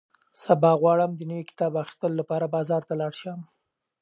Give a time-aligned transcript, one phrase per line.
[0.43, 3.39] سبا غواړم د نوي کتاب د اخیستلو لپاره بازار ته لاړ شم.